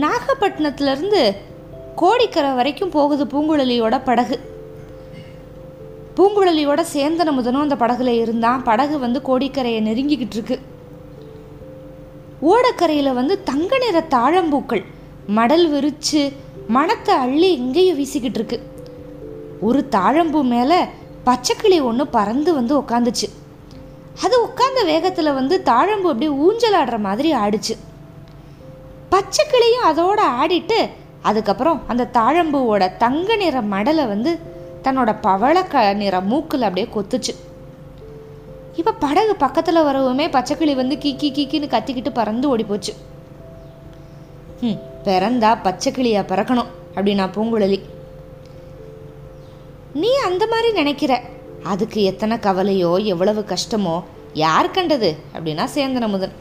[0.00, 1.36] நாகப்பட்டினத்துலேருந்து
[1.96, 4.40] கோடிக்கரை வரைக்கும் போகுது பூங்குழலியோட படகு.
[6.16, 8.62] பூங்குழலியோட சேந்தன முதனும் அந்த படகுல இருந்தான்.
[8.62, 10.60] படகு வந்து கோடிக்கரையை நெருங்கிக்கிட்டு இருக்கு.
[12.42, 14.84] ஓடக்கரையில் வந்து தங்க நிற தாழம்பூக்கள்.
[15.26, 16.32] மடல் விரிச்சு
[16.68, 18.62] மணத்தை அள்ளி இங்கேயும் வீசிக்கிட்டு இருக்கு.
[19.60, 20.84] ஒரு தாழம்பூ மேலே
[21.26, 23.28] பச்சைக்கிளி ஒன்று பறந்து வந்து உக்காந்துச்சு.
[24.24, 27.74] அது உட்காந்த வேகத்தில் வந்து தாழம்பு அப்படியே ஊஞ்சல் ஆடுற மாதிரி ஆடிச்சு.
[29.12, 30.78] பச்சைக்கிளியும் அதோட ஆடிட்டு
[31.28, 34.32] அதுக்கப்புறம் அந்த தாழம்பூவோட தங்க நிற மடலை வந்து
[34.84, 37.32] தன்னோட பவள க நிற மூக்கில் அப்படியே கொத்துச்சு.
[38.80, 42.92] இப்போ படகு பக்கத்தில் வரவுமே பச்சைக்கிளி வந்து கீக்கி கீக்கின்னு கத்திக்கிட்டு பறந்து ஓடி போச்சு
[44.66, 47.80] ம் பிறந்தா பச்சைக்கிளியாக பிறக்கணும் அப்படின்னா பூங்குழலி.
[50.02, 51.12] நீ அந்த மாதிரி நினைக்கிற.
[51.72, 53.96] அதுக்கு எத்தனை கவலையோ எவ்வளவு கஷ்டமோ
[54.44, 55.10] யார் கண்டது?
[55.34, 56.34] அப்படின்னா சேந்தனமுதன்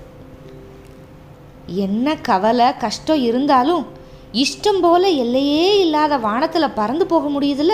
[1.67, 3.87] என்ன கவலை கஷ்டம் இருந்தாலும்
[4.33, 7.71] இஷ்டம் போல எல்லையே இல்லாத வானத்தில் பறந்து போக முடியுதுல்ல?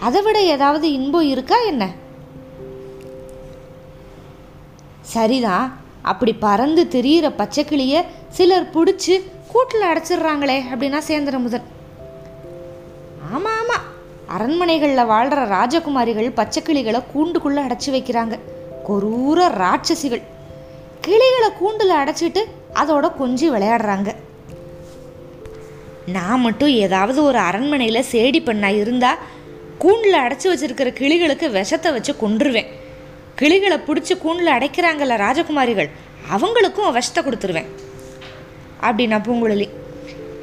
[0.00, 1.90] அதை விட ஏதாவது இன்பம் இருக்கா என்ன?
[5.00, 5.76] சரிதான்.
[6.02, 11.62] அப்படி பறந்து திரியிற பச்சைக்கிளிய சிலர் பிடிச்சி கூட்டில் அடைச்சிடுறாங்களே அப்படின்னா சேந்திரமுதன்
[13.32, 13.96] ஆமாம் ஆமாம்
[14.28, 18.38] அரண்மனைகளில் வாழ்கிற ராஜகுமாரிகள் பச்சைக்கிளிகளை கூண்டுக்குள்ளே அடைச்சி வைக்கிறாங்க.
[18.88, 20.22] கொரூர ராட்சசிகள்.
[21.00, 22.44] கிளிகளை கூண்டில் அடைச்சிட்டு
[22.80, 24.10] அதோட கொஞ்சி விளையாடுறாங்க.
[26.16, 29.10] நான் மட்டும் ஏதாவது ஒரு அரண்மனையில் சேடி பண்ணா இருந்தா
[29.82, 32.70] கூண்டில் அடைச்சி வச்சிருக்கிற கிளிகளுக்கு விஷத்தை வச்சு கொன்றுருவேன்.
[33.40, 35.90] கிளிகளை பிடிச்சி கூண்டில் அடைக்கிறாங்கல்ல ராஜகுமாரிகள்
[36.34, 37.68] அவங்களுக்கும் விஷத்தை கொடுத்துருவேன்.
[38.86, 39.68] அப்படின்னா பூங்குழலி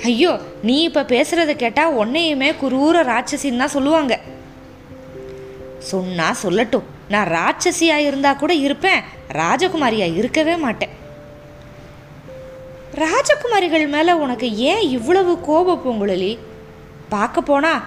[0.10, 0.32] ஐயோ
[0.68, 4.14] நீ இப்போ பேசுகிறத கேட்டால் உன்னையுமே குரூர ராட்சசின்னு தான் சொல்லுவாங்க.
[5.92, 6.86] சொன்னா சொல்லட்டும்.
[7.14, 9.02] நான் ராட்சசியாக இருந்தால் கூட இருப்பேன்.
[9.42, 10.94] ராஜகுமாரியாக இருக்கவே மாட்டேன்.
[13.02, 16.38] ராஜகுமாரிகள் மேலே உனக்கு ஏன் இவ்வளவு கோப பூங்குழலி?
[17.10, 17.84] பார்க்க போனா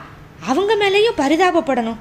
[0.47, 2.01] அவங்க மேலேயும் பரிதாபப்படணும்.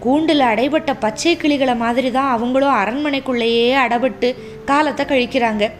[0.00, 4.28] கூண்டில் அடைபட்ட பச்சை கிளிகளை மாதிரி தான் அவங்களும் அரண்மனைக்குள்ளேயே அடைபட்டு
[4.64, 5.70] காலத்தை கழிக்கிறாங்க.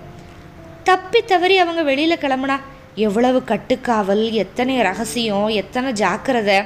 [0.83, 2.57] தப்பி தவறி அவங்க வெளியில் கிளம்புனா
[2.95, 6.59] எவ்வளவு கட்டுக்காவல் எத்தனை ரகசியம் எத்தனை ஜாக்கிரதை.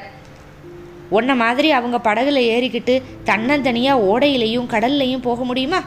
[1.08, 5.80] உன்ன மாதிரி அவங்க படகுல ஏறிக்கிட்டு தன்னந்தனியாக ஓடையிலையும் கடல்லையும் போக முடியுமா?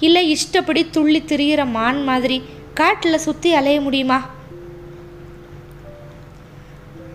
[0.00, 2.42] இல்லை இஷ்டப்படி துள்ளி திரியிற மான் மாதிரி
[2.80, 4.30] காட்டில் சுற்றி அலைய முடியுமா?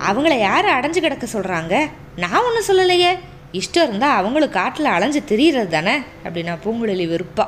[0.09, 3.20] அவங்கள யார் அடைஞ்சு கிடக்க சொல்கிறாங்க நான் ஒன்றும் சொல்லலையே.
[3.52, 5.98] இஷ்டம் இருந்தால் அவங்களும் காட்டில் அலைஞ்சு திரியிறது தானே?
[5.98, 7.48] அப்படின்னா பூங்குழலி வெறுப்பா.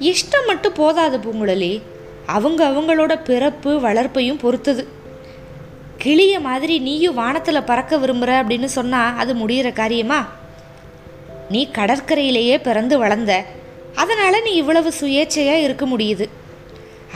[0.00, 1.82] இஷ்டம் மட்டும் போதாது பூங்குழலி.
[2.26, 4.88] அவங்க அவங்களோட பிறப்பு வளர்ப்பையும் பொறுத்தது.
[5.98, 10.26] கிளிய மாதிரி நீயும் வானத்தில் பறக்க விரும்புகிற அப்படின்னு சொன்னால் அது முடிகிற காரியமா?
[11.48, 13.44] நீ கடற்கரையிலேயே பிறந்து வளர்ந்த
[13.94, 16.28] அதனால் நீ இவ்வளவு சுயேட்சையாக இருக்க முடியுது.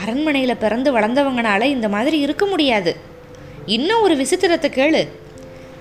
[0.03, 2.97] அரண்மனையில் பிறந்து வளர்ந்தவங்கனால இந்த மாதிரி இருக்க முடியாது.
[3.67, 5.09] இன்னும் ஒரு விசித்திரத்தை கேளு.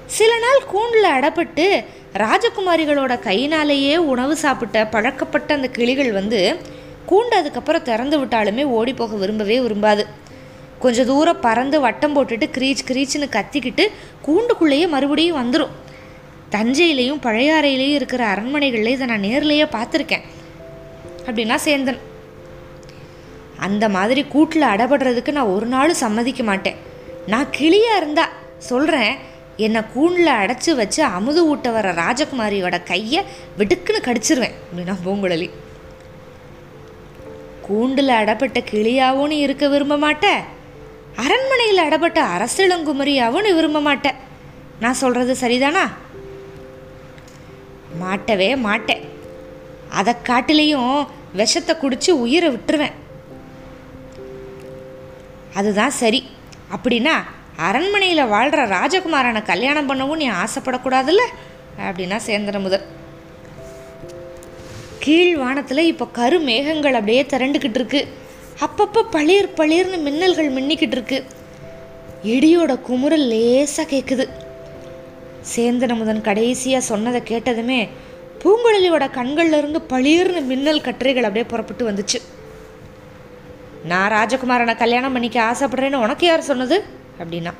[0.05, 6.55] சில நாள் கூண்டில் அடப்பட்டு ராஜகுமாரிகளோட கையினாலேயே உணவு சாப்பிட்ட பழக்கப்பட்ட அந்த கிளிகள் வந்து
[7.09, 10.05] கூண்டு அதுக்கப்புறம் திறந்து விட்டாலுமே ஓடி போக விரும்பவே விரும்பாது.
[10.79, 13.87] கொஞ்ச தூரம் பறந்து வட்டம் போட்டுட்டு கிரீச் கிரீச்சின்னு கத்திக்கிட்டு
[14.27, 15.69] கூண்டுக்குள்ளேயே மறுபடியும் வந்துடும்
[16.51, 20.21] தஞ்சையிலையும் பழையாறையிலையும் இருக்கிற அரண்மனைகளில் இதை நான் நேர்லேயே பார்த்துருக்கேன்.
[21.27, 22.01] அப்படின்னா சேந்தன்.
[23.65, 26.79] அந்த மாதிரி கூட்டில் அடபடுறதுக்கு நான் ஒரு நாளும் சம்மதிக்க மாட்டேன்.
[27.33, 28.25] நான் கிளியாக இருந்தா
[28.69, 29.13] சொல்கிறேன்
[29.65, 33.21] என்னை கூண்டில் அடைச்சி வச்சு அமுது ஊட்ட வர ராஜகுமாரியோட கையை
[33.59, 35.49] விடுக்குன்னு கடிச்சிருவேன் அப்படின்னா பூங்குழலி.
[37.67, 40.41] கூண்டில் அடப்பட்ட கிளியாகவும்னு இருக்க விரும்ப மாட்டேன்
[41.23, 44.19] அரண்மனையில் அடப்பட்ட அரசிளங்குமரியாகவும் நீ விரும்ப மாட்டேன்
[44.83, 45.83] நான் சொல்கிறது சரிதானா?
[48.03, 49.03] மாட்டவே மாட்டேன்
[49.99, 52.95] அதை காட்டிலையும் விஷத்தை குடிச்சு உயிரை விட்டுருவேன்.
[55.53, 56.21] அதுதான் சரி.
[56.75, 57.15] அப்படின்னா
[57.57, 61.23] அரண்மனையில் வாழ்கிற ராஜகுமாரனை கல்யாணம் பண்ணவும் நீ ஆசைப்படக்கூடாதுல்ல?
[61.89, 62.85] அப்படின்னா சேந்திர முதல்.
[64.99, 68.01] கீழ் வானத்தில் இப்போ கருமேகங்கள் அப்படியே திரண்டுக்கிட்டு இருக்கு.
[68.59, 71.19] அப்பப்போ பளிர் பளிர்னு மின்னல்கள் மின்னிக்கிட்டு இருக்கு.
[72.23, 74.25] இடியோட குமுறல் லேசாக கேட்குது
[75.55, 77.79] சேந்தனமுதன் கடைசியாக சொன்னதை கேட்டதுமே
[78.43, 82.21] பூங்குழலியோட கண்கள்ல இருந்து பளிர்னு மின்னல் கற்றைகள் அப்படியே புறப்பட்டு வந்துச்சு.
[83.85, 86.83] நான் ராஜகுமாரனை கல்யாணம் பண்ணிக்க ஆசைப்படுறேன்னு உனக்கு யார் சொன்னது?
[87.19, 87.53] அப்படின்னா.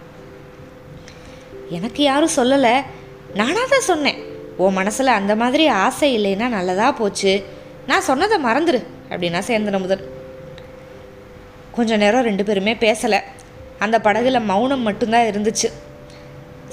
[1.69, 2.81] எனக்கு யாரும் சொல்லலை.
[3.33, 4.17] நானாக தான் சொன்னேன்.
[4.57, 7.43] உன் மனசில் அந்த மாதிரி ஆசை இல்லைன்னா நல்லதா போச்சு.
[7.87, 10.01] நான் சொன்னதை மறந்துடு அப்படின்னா சேந்தன் அமுதன்.
[11.71, 13.19] கொஞ்ச நேரம் ரெண்டு பேருமே பேசலை.
[13.79, 15.71] அந்த படகுல மௌனம் மட்டும்தான் இருந்துச்சு.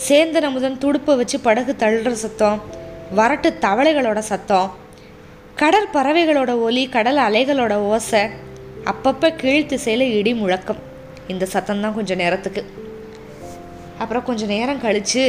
[0.08, 2.78] சேந்தன் அமுதன் துடுப்பை வச்சு படகு தள்ளுற சத்தம்
[3.18, 4.68] வரட்டு தவளைகளோட சத்தம்
[5.60, 8.20] கடற்பறவைகளோட ஒலி கடல் அலைகளோட ஓசை
[8.90, 10.78] அப்பப்போ கீழ்த்திசையில் இடி முழக்கம்.
[11.32, 12.62] இந்த சத்தம் தான் கொஞ்சம் நேரத்துக்கு.
[14.02, 15.24] அப்புறம் கொஞ்சம் நேரம் கழித்து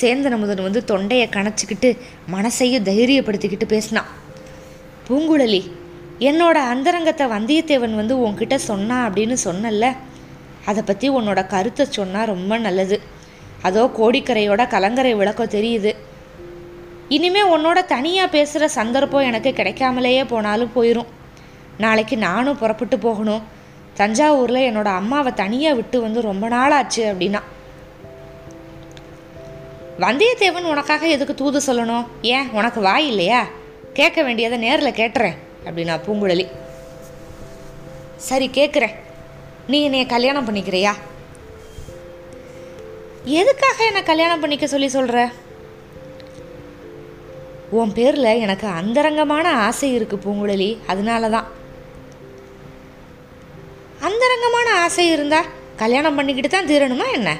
[0.00, 1.90] சேந்தன் முதன் வந்து தொண்டையை கணச்சிக்கிட்டு
[2.34, 4.10] மனசையும் தைரியப்படுத்திக்கிட்டு பேசினான்.
[5.08, 5.62] பூங்குழலி
[6.30, 9.88] என்னோட அந்தரங்கத்தை வந்தியத்தேவன் வந்து உன்கிட்ட சொன்னான் அப்படின்னு சொன்னல
[10.70, 12.98] அதை பற்றி உன்னோட கருத்தை சொன்னால் ரொம்ப நல்லது.
[13.68, 15.92] அதோ கோடிக்கரையோட கலங்கரை விளக்கம் தெரியுது.
[17.08, 21.06] இனிமே உன்னோட தனியாக பேசுகிற சந்தர்ப்பம் எனக்கு கிடைக்காமலேயே போனாலும் போயிடும்
[21.78, 23.42] நாளைக்கு நானும் புறப்பட்டு போகணும்.
[23.96, 27.40] தஞ்சாவூரில் என்னோட அம்மாவை தனியாக விட்டு வந்து ரொம்ப நாள் ஆச்சு அப்படின்னா.
[29.98, 32.06] வந்தியத்தேவன் உனக்காக எதுக்கு தூது சொல்லணும்?
[32.22, 32.50] ஏன்?
[32.50, 33.46] உனக்கு வாய் இல்லையா?
[33.92, 36.48] கேட்க வேண்டியதை நேரில் கேட்டுறேன் அப்படின்னா பூங்குழலி.
[38.16, 38.94] சரி கேட்குறேன்
[39.68, 40.92] நீ என்னைய கல்யாணம் பண்ணிக்கிறியா?
[43.24, 45.30] எதுக்காக என்னை கல்யாணம் பண்ணிக்க சொல்லி சொல்கிற
[47.78, 50.70] உன் பேரில் எனக்கு அந்தரங்கமான ஆசை இருக்குது பூங்குழலி.
[50.92, 51.48] அதனால தான்
[54.08, 55.40] அந்தரங்கமான ஆசை இருந்தா
[55.82, 57.30] கல்யாணம் பண்ணிக்கிட்டு தான் தீரணுமா என்ன?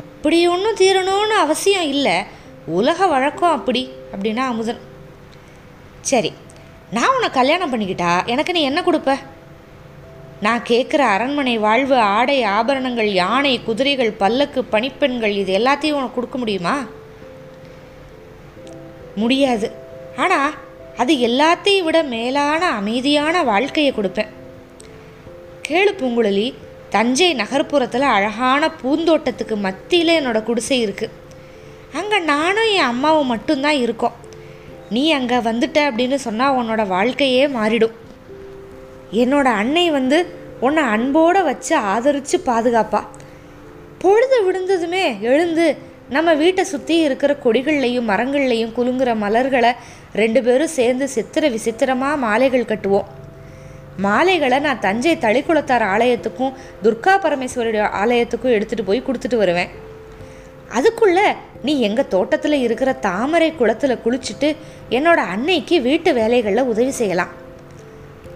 [0.00, 2.16] அப்படி ஒன்றும் தீரணும்னு அவசியம் இல்லை.
[2.78, 3.82] உலக வழக்கம் அப்படி
[4.12, 4.82] அப்படின்னா அமுதன்.
[6.10, 6.30] சரி
[6.96, 9.12] நான் உன்னை கல்யாணம் பண்ணிக்கிட்டா எனக்கு நீ என்ன கொடுப்ப?
[10.44, 16.76] நான் கேட்குற அரண்மனை வாழ்வு ஆடை ஆபரணங்கள் யானை குதிரைகள் பல்லக்கு பனிப்பெண்கள் இது எல்லாத்தையும் உனக்கு கொடுக்க முடியுமா?
[19.22, 19.68] முடியாது.
[20.24, 20.52] ஆனால்
[21.02, 24.32] அது எல்லாத்தையும் விட மேலான அமைதியான வாழ்க்கையை கொடுப்பேன்.
[25.68, 26.46] கேளு பூங்குழலி
[26.94, 31.16] தஞ்சை நகர்ப்புறத்தில் அழகான பூந்தோட்டத்துக்கு மத்தியில் என்னோட குடிசை இருக்குது
[31.98, 34.16] அங்கே நானும் என் அம்மாவும் மட்டும்தான் இருக்கோம்.
[34.94, 37.94] நீ அங்கே வந்துட்ட அப்படின்னு சொன்னால் உன்னோட வாழ்க்கையே மாறிடும்.
[39.22, 40.18] என்னோட அன்னை வந்து
[40.66, 43.00] உன்னை அன்போடு வச்சு ஆதரித்து பாதுகாப்பா.
[44.02, 45.66] பொழுது விழுந்ததுமே எழுந்து
[46.08, 49.72] நம்ம வீட்டை சுற்றி இருக்கிற கொடிகள்லையும் மரங்கள்லையும் குலுங்குற மலர்களை
[50.12, 53.04] ரெண்டு பேரும் சேர்ந்து சித்திர விசித்திரமாக மாலைகள் கட்டுவோம்.
[53.96, 56.52] மாலைகளை நான் தஞ்சை தளிக்குளத்தார் ஆலயத்துக்கும்
[56.82, 59.68] துர்கா பரமேஸ்வரி ஆலயத்துக்கும் எடுத்துகிட்டு போய் கொடுத்துட்டு வருவேன்.
[60.78, 64.56] அதுக்குள்ள நீ எங்கள் தோட்டத்தில் இருக்கிற தாமரை குளத்தில் குளிச்சுட்டு
[64.90, 67.28] என்னோட அன்னைக்கு வீட்டு வேலைகளில் உதவி செய்யலாம்.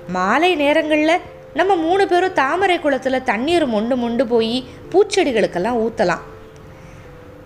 [0.09, 1.23] மாலை நேரங்களில்
[1.55, 6.25] நம்ம மூணு பேரும் தாமரை குளத்தில் தண்ணீர் மொண்டு மொண்டு போய் பூச்செடிகளுக்கெல்லாம் ஊற்றலாம்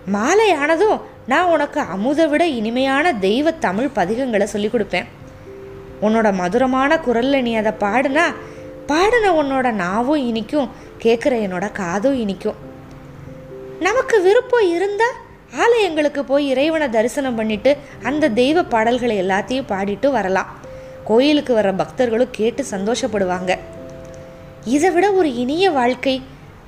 [0.05, 5.05] மாலை ஆனதும் நான் உனக்கு அமுதை விட இனிமையான தெய்வ தமிழ் பதிகங்களை சொல்லி கொடுப்பேன்.
[6.01, 8.21] உன்னோட மதுரமான குரலில் நீ அதை பாடுனா
[8.87, 10.69] பாடின உன்னோட நாவும் இனிக்கும்
[11.03, 12.55] கேட்குற என்னோட காதும் இனிக்கும்.
[13.79, 15.13] நமக்கு விருப்பம் இருந்தால்
[15.59, 20.47] ஆலயங்களுக்கு போய் இறைவனை தரிசனம் பண்ணிட்டு அந்த தெய்வ பாடல்களை எல்லாத்தையும் பாடிட்டு வரலாம்.
[21.03, 23.57] கோயிலுக்கு வர பக்தர்களும் கேட்டு சந்தோஷப்படுவாங்க.
[24.65, 26.21] இதை விட ஒரு இனிய வாழ்க்கை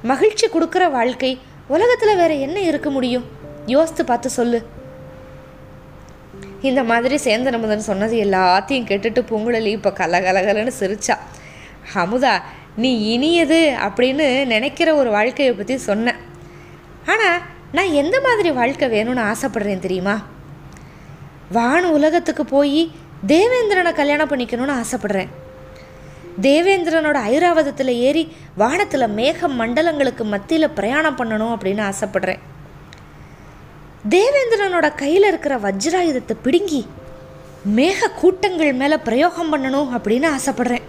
[0.03, 3.25] மகிழ்ச்சி கொடுக்குற வாழ்க்கை உலகத்தில் வேற என்ன இருக்க முடியும்?
[3.65, 4.65] யோசித்து பார்த்து சொல்லு.
[6.61, 11.15] இந்த மாதிரி சேந்தன் அமுதன் சொன்னது எல்லாத்தையும் கேட்டுட்டு பொங்குழலி இப்போ கலகலகலன்னு சிரிச்சா.
[11.93, 12.41] அமுதா
[12.75, 16.21] நீ இனியது அப்படின்னு நினைக்கிற ஒரு வாழ்க்கையை பற்றி சொன்னேன்
[17.05, 20.15] ஆனால் நான் எந்த மாதிரி வாழ்க்கை வேணும்னு ஆசைப்படுறேன் தெரியுமா?
[21.51, 22.91] வான உலகத்துக்கு போய்
[23.27, 25.31] தேவேந்திரனை கல்யாணம் பண்ணிக்கணும்னு ஆசைப்படுறேன்.
[26.41, 32.41] தேவேந்திரனோட ஐராவதத்தில் ஏறி வானத்தில் மேக மண்டலங்களுக்கு மத்தியில் பிரயாணம் பண்ணணும் அப்படின்னு ஆசைப்படுறேன்.
[34.09, 36.87] தேவேந்திரனோட கையில் இருக்கிற வஜ்ராயுதத்தை பிடுங்கி
[37.77, 40.85] மேக கூட்டங்கள் மேலே பிரயோகம் பண்ணணும் அப்படின்னு ஆசைப்படுறேன்.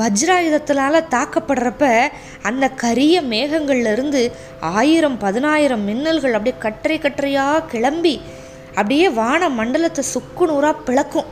[0.00, 2.08] வஜ்ராயுதத்தினால தாக்கப்படுறப்ப
[2.42, 8.20] அந்த கரிய மேகங்கள்லேருந்து ஆயிரம் பதினாயிரம் மின்னல்கள் அப்படியே கற்றை கற்றையாக கிளம்பி
[8.68, 11.30] அப்படியே வான மண்டலத்தை சுக்கு நூறாக பிளக்கும்.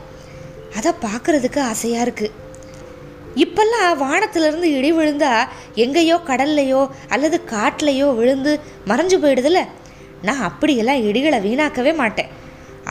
[0.77, 2.41] அதை பார்க்குறதுக்கு ஆசையாக இருக்குது
[3.35, 5.31] இப்பெல்லாம் வானத்திலிருந்து இடி விழுந்தா
[5.83, 8.51] எங்கேயோ கடல்லையோ அல்லது காட்டிலையோ விழுந்து
[8.89, 9.61] மறைஞ்சு போயிடுதுல
[10.27, 12.29] நான் அப்படியெல்லாம் இடிகளை வீணாக்கவே மாட்டேன்.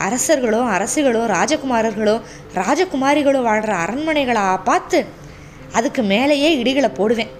[0.05, 2.15] அரசர்களும் அரசிகளோ ராஜகுமாரர்களோ
[2.55, 4.99] ராஜகுமாரிகளும் வாழ்கிற அரண்மனைகளாக பார்த்து
[5.77, 7.31] அதுக்கு மேலேயே இடிகளை போடுவேன்.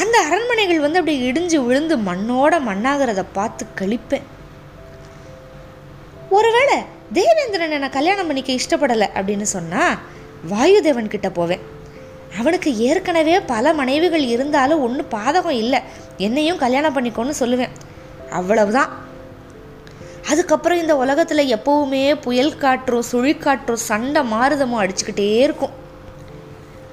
[0.00, 4.26] அந்த அரண்மனைகள் வந்து அப்படி இடிஞ்சு விழுந்து மண்ணோட மண்ணாகிறத பார்த்து கழிப்பேன்.
[6.30, 6.76] ஒருவேளை
[7.18, 9.98] தேவேந்திரன் என்னை கல்யாணம் பண்ணிக்க இஷ்டப்படலை அப்படின்னு சொன்னால்
[10.52, 11.64] வாயுதேவன் கிட்ட போவேன்.
[12.40, 15.80] அவனுக்கு ஏற்கனவே பல மனைவிகள் இருந்தாலும் ஒன்றும் பாதகம் இல்லை.
[16.16, 17.74] என்னையும் கல்யாணம் பண்ணிக்கோன்னு சொல்லுவேன்.
[18.30, 18.90] அவ்வளவுதான்.
[20.30, 25.74] அதுக்கப்புறம் இந்த உலகத்தில் எப்போவுமே புயல் காற்றோ சுழிக்காற்றும் சண்டை மாறுதமும் அடிச்சுக்கிட்டே இருக்கும்.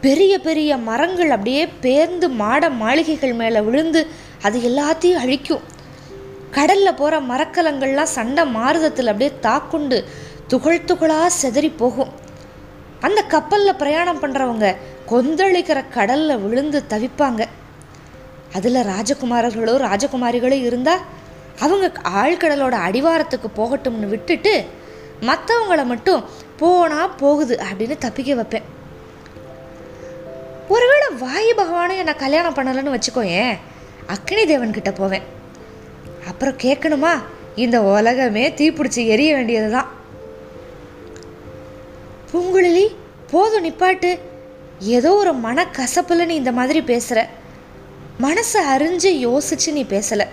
[0.01, 4.07] பெரிய பெரிய மரங்கள் அப்படியே பேர்ந்து மாட மாளிகைகள் மேலே விழுந்து
[4.41, 5.61] அது எல்லாத்தையும் அழிக்கும்.
[6.51, 10.05] கடலில் போகிற மரக்கலங்கள்லாம் சண்டை மாறுதத்தில் அப்படியே தாக்குண்டு
[10.47, 12.11] துகள் துகளாக செதறி போகும்.
[12.99, 14.75] அந்த கப்பலில் பிரயாணம் பண்ணுறவங்க
[15.11, 17.41] கொந்தளிக்கிற கடலில் விழுந்து தவிப்பாங்க.
[18.57, 21.03] அதில் ராஜகுமாரர்களோ ராஜகுமாரிகளோ இருந்தால்
[21.65, 21.87] அவங்க
[22.21, 24.53] ஆழ்கடலோட அடிவாரத்துக்கு போகட்டும்னு விட்டுட்டு
[25.29, 26.23] மற்றவங்கள மட்டும்
[26.61, 28.67] போனா போகுது அப்படின்னு தப்பிக்க வைப்பேன்.
[30.75, 33.55] ஒருவேளை வாயு பகவானை என்னை கல்யாணம் பண்ணலைன்னு வச்சுக்கோயேன்
[34.15, 35.25] அக்னி தேவன் கிட்ட போவேன்.
[36.29, 37.13] அப்புறம் கேட்கணுமா?
[37.63, 39.89] இந்த உலகமே தீப்பிடிச்சி எரிய வேண்டியது தான்
[42.31, 42.85] பூங்குழலி
[43.31, 44.11] போதும் நிப்பாட்டு.
[44.89, 47.19] ஏதோ ஒரு மனக்கசப்பில் நீ இந்த மாதிரி பேசுகிற
[48.25, 50.25] மனசை அறிஞ்சு யோசிச்சு நீ பேசலை.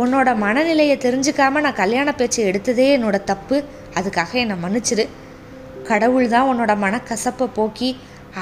[0.00, 3.64] உன்னோட மனநிலையை தெரிஞ்சுக்காம நான் கல்யாண பேச்சு எடுத்ததே என்னோட தப்பு.
[3.98, 5.08] அதுக்காக என்னை மன்னிச்சிடு
[5.90, 7.90] கடவுள் தான் உன்னோட மனக்கசப்பை போக்கி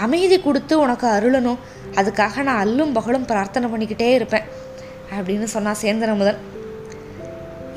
[0.05, 1.59] அமைதி கொடுத்து உனக்கு அருளணும்.
[1.99, 4.49] அதுக்காக நான் அல்லும் பகலும் பிரார்த்தனை பண்ணிக்கிட்டே இருப்பேன்
[5.17, 6.41] அப்படின்னு சொன்னா சேந்தன முதன்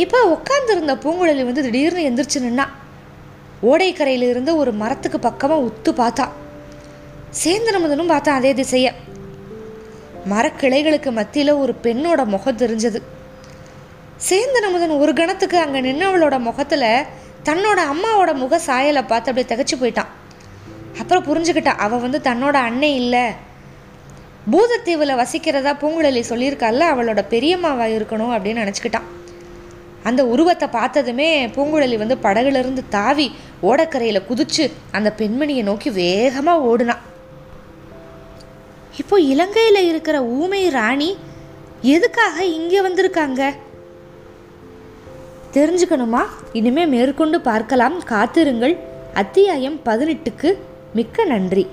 [0.03, 2.65] இப்போ உட்காந்துருந்த பூங்குழலி வந்து திடீர்னு எந்திரிச்சு நின்னா.
[3.62, 6.25] ஓடைக்கரையிலிருந்து ஒரு மரத்துக்கு பக்கமாக உத்து பார்த்தா.
[7.42, 8.92] சேந்திரமுதனும் பார்த்தான் அதே திசையை.
[10.32, 13.00] மரக்கிளைகளுக்கு மத்தியில் ஒரு பெண்ணோட முகம் தெரிஞ்சது.
[14.27, 16.89] சேந்தனமுதன் ஒரு கணத்துக்கு அங்கே நின்னவளோட முகத்தில்
[17.48, 20.12] தன்னோட அம்மாவோட முக சாயலை பார்த்து அப்படியே தகச்சு போயிட்டான்.
[21.01, 23.25] அப்புறம் புரிஞ்சுக்கிட்டான் அவள் வந்து தன்னோட அன்னை இல்லை.
[24.54, 29.08] பூதத்தீவில் வசிக்கிறதா பூங்குழலி சொல்லியிருக்கால அவளோட பெரியம்மாவாக இருக்கணும் அப்படின்னு நினச்சிக்கிட்டான்.
[30.10, 33.27] அந்த உருவத்தை பார்த்ததுமே பூங்குழலி வந்து படகுலேருந்து தாவி
[33.70, 34.65] ஓடக்கரையில் குதிச்சு
[34.98, 37.04] அந்த பெண்மணியை நோக்கி வேகமாக ஓடுனான்
[38.97, 41.17] இப்போ இலங்கையில் இருக்கிற ஊமை ராணி
[41.81, 43.53] எதுக்காக இங்கே வந்திருக்காங்க?
[45.53, 46.21] தெரிஞ்சுக்கணுமா?
[46.53, 48.03] இனிமே மேற்கொண்டு பார்க்கலாம்.
[48.03, 48.77] காத்திருங்கள்.
[49.13, 50.57] அத்தியாயம் பதினெட்டுக்கு
[50.93, 51.67] மிக்க நன்றி.